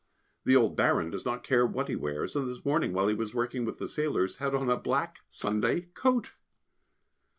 The 0.45 0.55
old 0.55 0.75
Baron 0.75 1.11
does 1.11 1.25
not 1.25 1.43
care 1.43 1.63
what 1.63 1.87
he 1.87 1.95
wears, 1.95 2.35
and 2.35 2.49
this 2.49 2.65
morning 2.65 2.91
while 2.91 3.07
he 3.07 3.13
was 3.13 3.35
working 3.35 3.65
with 3.65 3.77
the 3.77 3.87
sailors 3.87 4.37
had 4.37 4.55
on 4.55 4.67
a 4.67 4.75
black 4.75 5.19
Sunday 5.27 5.89
coat! 5.93 6.33